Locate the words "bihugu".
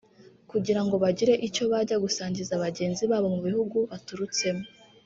3.47-3.77